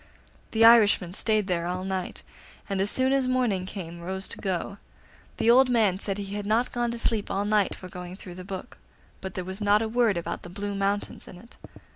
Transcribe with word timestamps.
The 0.49 0.65
Irishman 0.65 1.13
stayed 1.13 1.45
there 1.45 1.67
all 1.67 1.83
night, 1.83 2.23
and 2.67 2.81
as 2.81 2.89
soon 2.89 3.13
as 3.13 3.27
morning 3.27 3.67
came 3.67 3.99
rose 4.01 4.27
to 4.29 4.39
go. 4.39 4.79
The 5.37 5.51
old 5.51 5.69
man 5.69 5.99
said 5.99 6.17
he 6.17 6.33
had 6.33 6.47
not 6.47 6.71
gone 6.71 6.89
to 6.89 6.97
sleep 6.97 7.29
all 7.29 7.45
night 7.45 7.75
for 7.75 7.87
going 7.87 8.15
through 8.15 8.33
the 8.33 8.43
book, 8.43 8.79
but 9.21 9.35
there 9.35 9.45
was 9.45 9.61
not 9.61 9.83
a 9.83 9.87
word 9.87 10.17
about 10.17 10.41
the 10.41 10.49
Blue 10.49 10.73
Mountains 10.73 11.27
in 11.27 11.37
it. 11.37 11.55